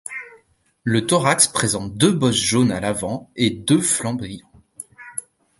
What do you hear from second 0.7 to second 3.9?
Le thorax présente deux bosses jaunes à l'avant et des